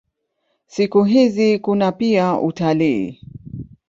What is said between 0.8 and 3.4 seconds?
hizi kuna pia utalii.